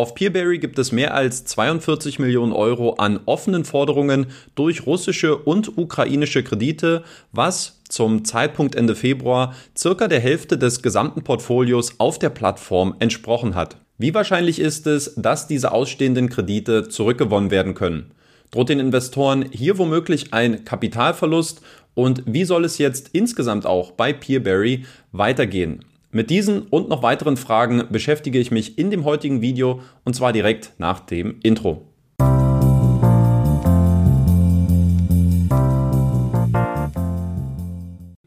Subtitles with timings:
[0.00, 5.76] Auf Peerberry gibt es mehr als 42 Millionen Euro an offenen Forderungen durch russische und
[5.76, 12.30] ukrainische Kredite, was zum Zeitpunkt Ende Februar circa der Hälfte des gesamten Portfolios auf der
[12.30, 13.76] Plattform entsprochen hat.
[13.98, 18.12] Wie wahrscheinlich ist es, dass diese ausstehenden Kredite zurückgewonnen werden können?
[18.52, 21.60] Droht den Investoren hier womöglich ein Kapitalverlust
[21.92, 25.84] und wie soll es jetzt insgesamt auch bei Peerberry weitergehen?
[26.12, 30.32] Mit diesen und noch weiteren Fragen beschäftige ich mich in dem heutigen Video und zwar
[30.32, 31.89] direkt nach dem Intro.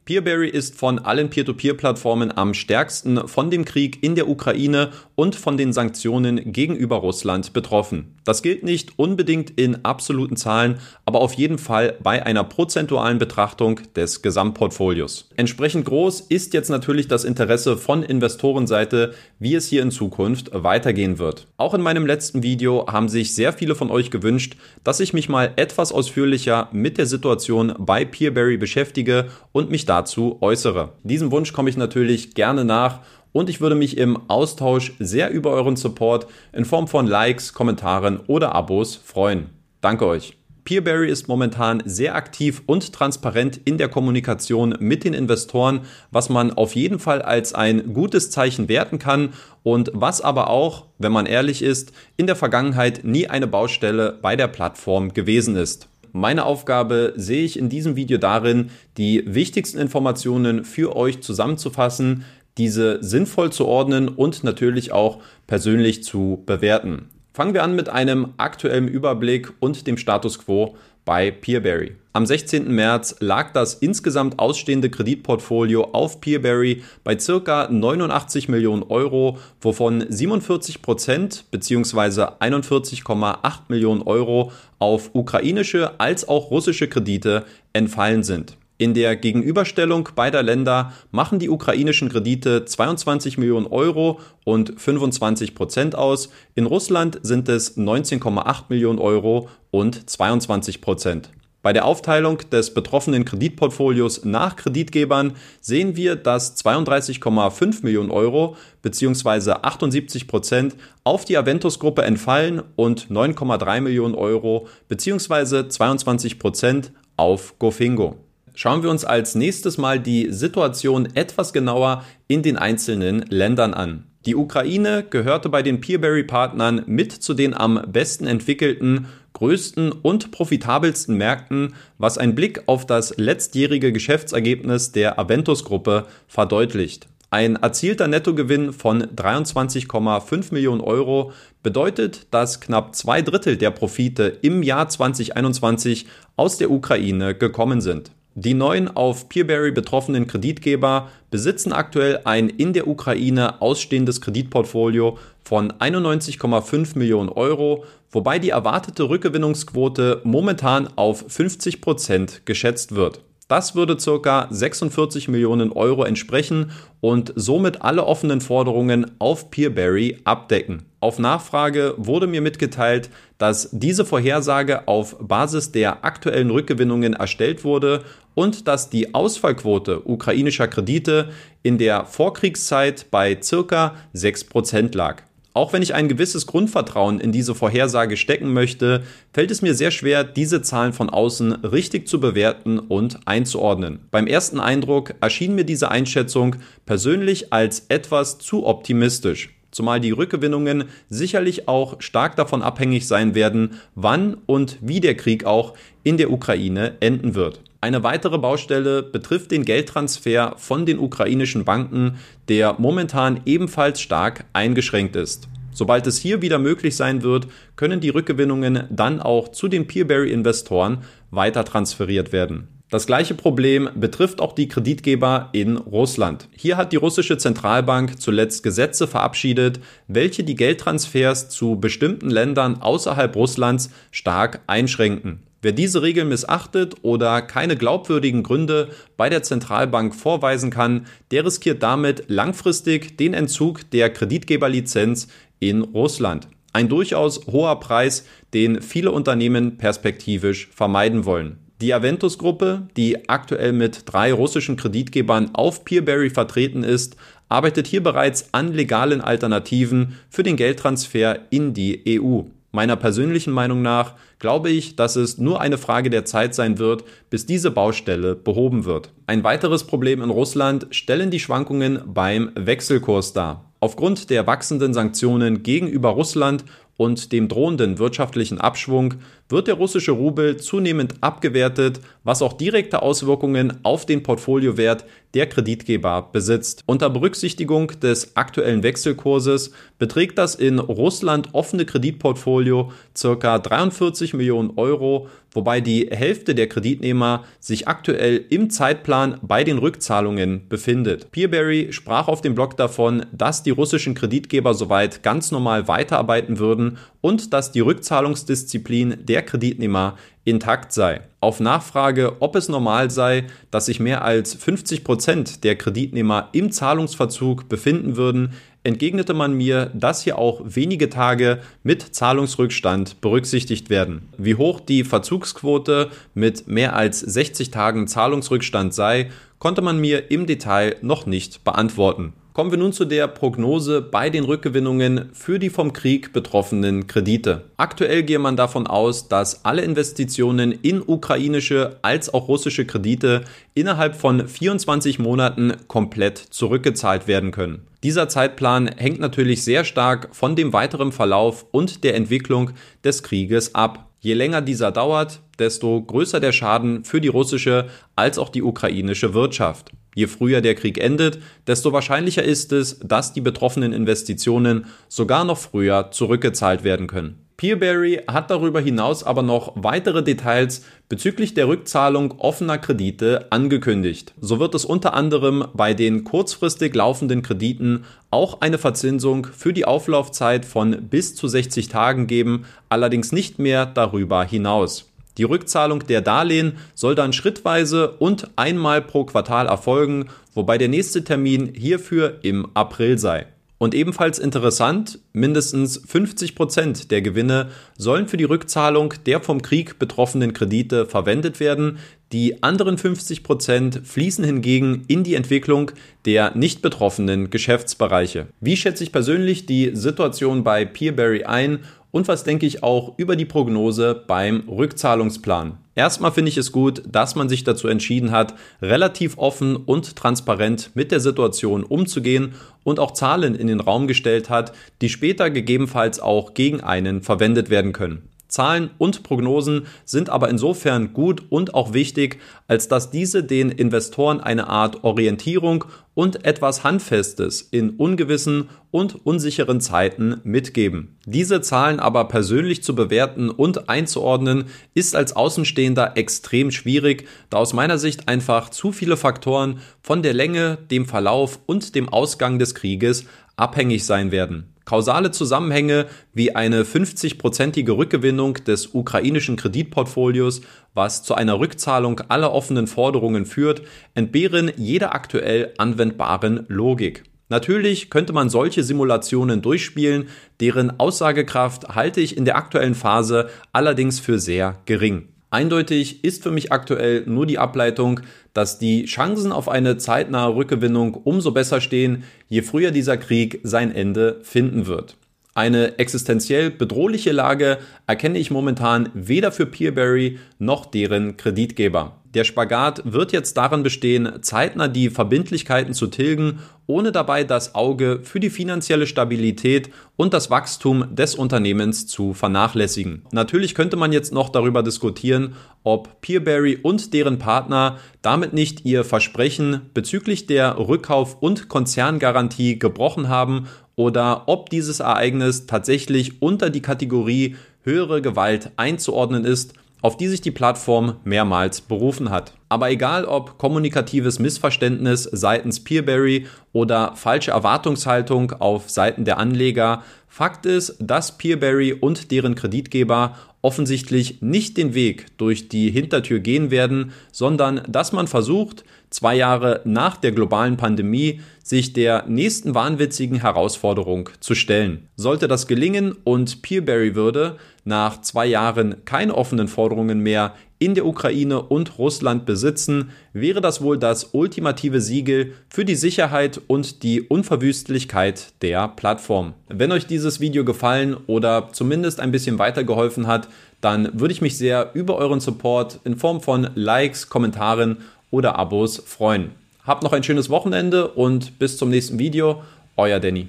[0.06, 5.56] Peerberry ist von allen Peer-to-Peer-Plattformen am stärksten von dem Krieg in der Ukraine und von
[5.56, 8.14] den Sanktionen gegenüber Russland betroffen.
[8.26, 13.80] Das gilt nicht unbedingt in absoluten Zahlen, aber auf jeden Fall bei einer prozentualen Betrachtung
[13.96, 15.30] des Gesamtportfolios.
[15.38, 21.18] Entsprechend groß ist jetzt natürlich das Interesse von Investorenseite, wie es hier in Zukunft weitergehen
[21.18, 21.48] wird.
[21.58, 25.30] Auch in meinem letzten Video haben sich sehr viele von euch gewünscht, dass ich mich
[25.30, 30.94] mal etwas ausführlicher mit der Situation bei Peerberry beschäftige und mich dazu äußere.
[31.04, 35.52] Diesem Wunsch komme ich natürlich gerne nach und ich würde mich im Austausch sehr über
[35.52, 39.52] euren Support in Form von Likes, Kommentaren oder Abos freuen.
[39.82, 40.36] Danke euch.
[40.64, 46.54] Peerberry ist momentan sehr aktiv und transparent in der Kommunikation mit den Investoren, was man
[46.54, 51.28] auf jeden Fall als ein gutes Zeichen werten kann und was aber auch, wenn man
[51.28, 55.90] ehrlich ist, in der Vergangenheit nie eine Baustelle bei der Plattform gewesen ist.
[56.16, 62.24] Meine Aufgabe sehe ich in diesem Video darin, die wichtigsten Informationen für euch zusammenzufassen,
[62.60, 65.18] diese sinnvoll zu ordnen und natürlich auch
[65.48, 67.10] persönlich zu bewerten.
[67.34, 70.76] Fangen wir an mit einem aktuellen Überblick und dem Status quo
[71.06, 71.96] bei Peerberry.
[72.16, 72.72] Am 16.
[72.72, 80.84] März lag das insgesamt ausstehende Kreditportfolio auf Peerberry bei circa 89 Millionen Euro, wovon 47
[80.84, 82.28] Prozent bzw.
[82.40, 88.58] 41,8 Millionen Euro auf ukrainische als auch russische Kredite entfallen sind.
[88.80, 95.96] In der Gegenüberstellung beider Länder machen die ukrainischen Kredite 22 Millionen Euro und 25 Prozent
[95.96, 96.30] aus.
[96.56, 101.30] In Russland sind es 19,8 Millionen Euro und 22 Prozent.
[101.62, 109.52] Bei der Aufteilung des betroffenen Kreditportfolios nach Kreditgebern sehen wir, dass 32,5 Millionen Euro bzw.
[109.62, 110.76] 78 Prozent
[111.06, 115.70] auf die Aventus-Gruppe entfallen und 9,3 Millionen Euro bzw.
[115.70, 118.18] 22 Prozent auf Gofingo.
[118.56, 124.06] Schauen wir uns als nächstes mal die Situation etwas genauer in den einzelnen Ländern an.
[124.26, 131.18] Die Ukraine gehörte bei den Peerberry-Partnern mit zu den am besten entwickelten, größten und profitabelsten
[131.18, 137.08] Märkten, was ein Blick auf das letztjährige Geschäftsergebnis der Aventus-Gruppe verdeutlicht.
[137.32, 144.62] Ein erzielter Nettogewinn von 23,5 Millionen Euro bedeutet, dass knapp zwei Drittel der Profite im
[144.62, 146.06] Jahr 2021
[146.36, 148.12] aus der Ukraine gekommen sind.
[148.36, 155.72] Die neuen auf Peerberry betroffenen Kreditgeber besitzen aktuell ein in der Ukraine ausstehendes Kreditportfolio von
[155.74, 163.22] 91,5 Millionen Euro, wobei die erwartete Rückgewinnungsquote momentan auf 50 Prozent geschätzt wird.
[163.54, 164.48] Das würde ca.
[164.50, 166.72] 46 Millionen Euro entsprechen
[167.02, 170.88] und somit alle offenen Forderungen auf Peerberry abdecken.
[171.02, 178.02] Auf Nachfrage wurde mir mitgeteilt, dass diese Vorhersage auf Basis der aktuellen Rückgewinnungen erstellt wurde
[178.34, 181.30] und dass die Ausfallquote ukrainischer Kredite
[181.62, 183.94] in der Vorkriegszeit bei ca.
[184.16, 185.22] 6% lag.
[185.56, 189.04] Auch wenn ich ein gewisses Grundvertrauen in diese Vorhersage stecken möchte,
[189.34, 194.00] fällt es mir sehr schwer, diese Zahlen von außen richtig zu bewerten und einzuordnen.
[194.10, 196.56] Beim ersten Eindruck erschien mir diese Einschätzung
[196.86, 203.80] persönlich als etwas zu optimistisch zumal die Rückgewinnungen sicherlich auch stark davon abhängig sein werden,
[203.96, 207.60] wann und wie der Krieg auch in der Ukraine enden wird.
[207.84, 212.16] Eine weitere Baustelle betrifft den Geldtransfer von den ukrainischen Banken,
[212.48, 215.50] der momentan ebenfalls stark eingeschränkt ist.
[215.74, 221.00] Sobald es hier wieder möglich sein wird, können die Rückgewinnungen dann auch zu den Peerberry-Investoren
[221.30, 222.70] weiter transferiert werden.
[222.90, 226.48] Das gleiche Problem betrifft auch die Kreditgeber in Russland.
[226.56, 233.36] Hier hat die russische Zentralbank zuletzt Gesetze verabschiedet, welche die Geldtransfers zu bestimmten Ländern außerhalb
[233.36, 235.42] Russlands stark einschränken.
[235.64, 241.82] Wer diese Regeln missachtet oder keine glaubwürdigen Gründe bei der Zentralbank vorweisen kann, der riskiert
[241.82, 245.30] damit langfristig den Entzug der Kreditgeberlizenz
[245.60, 246.50] in Russland.
[246.74, 251.60] Ein durchaus hoher Preis, den viele Unternehmen perspektivisch vermeiden wollen.
[251.80, 257.16] Die Aventus-Gruppe, die aktuell mit drei russischen Kreditgebern auf Peerberry vertreten ist,
[257.48, 262.42] arbeitet hier bereits an legalen Alternativen für den Geldtransfer in die EU.
[262.76, 267.04] Meiner persönlichen Meinung nach glaube ich, dass es nur eine Frage der Zeit sein wird,
[267.30, 269.12] bis diese Baustelle behoben wird.
[269.28, 273.72] Ein weiteres Problem in Russland stellen die Schwankungen beim Wechselkurs dar.
[273.80, 276.66] Aufgrund der wachsenden Sanktionen gegenüber Russland
[276.98, 279.16] und dem drohenden wirtschaftlichen Abschwung
[279.54, 286.30] wird der russische Rubel zunehmend abgewertet, was auch direkte Auswirkungen auf den Portfoliowert der Kreditgeber
[286.32, 286.84] besitzt.
[286.86, 293.60] Unter Berücksichtigung des aktuellen Wechselkurses beträgt das in Russland offene Kreditportfolio ca.
[293.60, 300.68] 43 Millionen Euro, wobei die Hälfte der Kreditnehmer sich aktuell im Zeitplan bei den Rückzahlungen
[300.68, 301.32] befindet.
[301.32, 306.98] Peerberry sprach auf dem Blog davon, dass die russischen Kreditgeber soweit ganz normal weiterarbeiten würden
[307.22, 311.22] und dass die Rückzahlungsdisziplin der Kreditnehmer intakt sei.
[311.40, 316.72] Auf Nachfrage, ob es normal sei, dass sich mehr als 50 Prozent der Kreditnehmer im
[316.72, 318.54] Zahlungsverzug befinden würden,
[318.84, 324.30] entgegnete man mir, dass hier auch wenige Tage mit Zahlungsrückstand berücksichtigt werden.
[324.38, 329.30] Wie hoch die Verzugsquote mit mehr als 60 Tagen Zahlungsrückstand sei,
[329.60, 332.34] konnte man mir im Detail noch nicht beantworten.
[332.54, 337.64] Kommen wir nun zu der Prognose bei den Rückgewinnungen für die vom Krieg betroffenen Kredite.
[337.78, 343.42] Aktuell gehe man davon aus, dass alle Investitionen in ukrainische als auch russische Kredite
[343.74, 347.88] innerhalb von 24 Monaten komplett zurückgezahlt werden können.
[348.04, 352.70] Dieser Zeitplan hängt natürlich sehr stark von dem weiteren Verlauf und der Entwicklung
[353.04, 354.12] des Krieges ab.
[354.20, 359.34] Je länger dieser dauert, desto größer der Schaden für die russische als auch die ukrainische
[359.34, 359.92] Wirtschaft.
[360.16, 365.58] Je früher der Krieg endet, desto wahrscheinlicher ist es, dass die betroffenen Investitionen sogar noch
[365.58, 367.44] früher zurückgezahlt werden können.
[367.58, 374.34] Peerberry hat darüber hinaus aber noch weitere Details bezüglich der Rückzahlung offener Kredite angekündigt.
[374.42, 379.86] So wird es unter anderem bei den kurzfristig laufenden Krediten auch eine Verzinsung für die
[379.86, 385.13] Auflaufzeit von bis zu 60 Tagen geben, allerdings nicht mehr darüber hinaus.
[385.38, 391.24] Die Rückzahlung der Darlehen soll dann schrittweise und einmal pro Quartal erfolgen, wobei der nächste
[391.24, 393.48] Termin hierfür im April sei.
[393.84, 400.00] Und ebenfalls interessant, mindestens 50 Prozent der Gewinne sollen für die Rückzahlung der vom Krieg
[400.00, 401.98] betroffenen Kredite verwendet werden.
[402.32, 405.92] Die anderen 50 Prozent fließen hingegen in die Entwicklung
[406.24, 408.48] der nicht betroffenen Geschäftsbereiche.
[408.62, 411.80] Wie schätze ich persönlich die Situation bei Peerberry ein
[412.14, 415.80] und was denke ich auch über die Prognose beim Rückzahlungsplan.
[415.96, 420.92] Erstmal finde ich es gut, dass man sich dazu entschieden hat, relativ offen und transparent
[420.94, 426.20] mit der Situation umzugehen und auch Zahlen in den Raum gestellt hat, die später gegebenenfalls
[426.20, 428.30] auch gegen einen verwendet werden können.
[428.54, 434.42] Zahlen und Prognosen sind aber insofern gut und auch wichtig, als dass diese den Investoren
[434.42, 441.18] eine Art Orientierung und etwas Handfestes in ungewissen und unsicheren Zeiten mitgeben.
[441.26, 447.74] Diese Zahlen aber persönlich zu bewerten und einzuordnen, ist als Außenstehender extrem schwierig, da aus
[447.74, 452.76] meiner Sicht einfach zu viele Faktoren von der Länge, dem Verlauf und dem Ausgang des
[452.76, 454.74] Krieges abhängig sein werden.
[454.86, 460.62] Kausale Zusammenhänge wie eine 50-prozentige Rückgewinnung des ukrainischen Kreditportfolios,
[460.94, 463.82] was zu einer Rückzahlung aller offenen Forderungen führt,
[464.14, 467.24] entbehren jeder aktuell anwendbaren Logik.
[467.50, 470.28] Natürlich könnte man solche Simulationen durchspielen,
[470.60, 475.33] deren Aussagekraft halte ich in der aktuellen Phase allerdings für sehr gering.
[475.54, 478.22] Eindeutig ist für mich aktuell nur die Ableitung,
[478.56, 483.94] dass die Chancen auf eine zeitnahe Rückgewinnung umso besser stehen, je früher dieser Krieg sein
[483.94, 485.16] Ende finden wird.
[485.56, 492.24] Eine existenziell bedrohliche Lage erkenne ich momentan weder für Peerberry noch deren Kreditgeber.
[492.34, 498.22] Der Spagat wird jetzt darin bestehen, zeitnah die Verbindlichkeiten zu tilgen, ohne dabei das Auge
[498.24, 503.22] für die finanzielle Stabilität und das Wachstum des Unternehmens zu vernachlässigen.
[503.32, 509.04] Natürlich könnte man jetzt noch darüber diskutieren, ob Peerberry und deren Partner damit nicht ihr
[509.04, 516.82] Versprechen bezüglich der Rückkauf- und Konzerngarantie gebrochen haben oder ob dieses Ereignis tatsächlich unter die
[516.82, 522.54] Kategorie höhere Gewalt einzuordnen ist, auf die sich die Plattform mehrmals berufen hat.
[522.68, 530.66] Aber egal ob kommunikatives Missverständnis seitens Peerberry oder falsche Erwartungshaltung auf Seiten der Anleger, Fakt
[530.66, 537.14] ist, dass Peerberry und deren Kreditgeber offensichtlich nicht den Weg durch die Hintertür gehen werden,
[537.32, 544.30] sondern dass man versucht, zwei Jahre nach der globalen Pandemie, sich der nächsten wahnwitzigen Herausforderung
[544.42, 545.08] zu stellen.
[545.16, 551.06] Sollte das gelingen und Peerberry würde nach zwei Jahren keine offenen Forderungen mehr in der
[551.06, 557.22] Ukraine und Russland besitzen, wäre das wohl das ultimative Siegel für die Sicherheit und die
[557.22, 559.54] Unverwüstlichkeit der Plattform.
[559.70, 563.48] Wenn euch dieses Video gefallen oder zumindest ein bisschen weitergeholfen hat,
[563.80, 567.98] dann würde ich mich sehr über euren Support in Form von Likes, Kommentaren
[568.30, 569.52] oder Abos freuen.
[569.86, 572.62] Habt noch ein schönes Wochenende und bis zum nächsten Video.
[572.98, 573.48] Euer Danny.